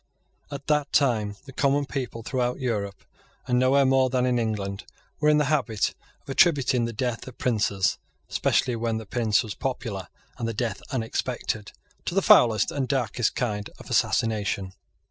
At 0.49 0.65
that 0.65 0.91
time 0.91 1.35
the 1.45 1.53
common 1.53 1.85
people 1.85 2.23
throughout 2.23 2.59
Europe, 2.59 3.03
and 3.47 3.59
nowhere 3.59 3.85
more 3.85 4.09
than 4.09 4.25
in 4.25 4.39
England, 4.39 4.83
were 5.19 5.29
in 5.29 5.37
the 5.37 5.45
habit 5.45 5.93
of 6.23 6.27
attributing 6.29 6.85
the 6.85 6.91
death 6.91 7.27
of 7.27 7.37
princes, 7.37 7.99
especially 8.27 8.75
when 8.75 8.97
the 8.97 9.05
prince 9.05 9.43
was 9.43 9.53
popular 9.53 10.07
and 10.39 10.47
the 10.47 10.55
death 10.55 10.81
unexpected, 10.91 11.71
to 12.05 12.15
the 12.15 12.23
foulest 12.23 12.71
and 12.71 12.87
darkest 12.87 13.35
kind 13.35 13.69
of 13.77 13.91
assassination. 13.91 14.73